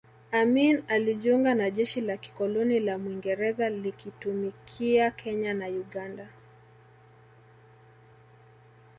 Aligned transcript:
Amin 0.31 0.83
alijiunga 0.87 1.55
na 1.55 1.69
jeshi 1.71 2.01
la 2.01 2.17
kikoloni 2.17 2.79
la 2.79 2.97
Mwingereza 2.97 3.69
likitumikia 3.69 5.11
Kenya 5.11 5.53
na 5.53 5.67
Uganda 5.67 6.29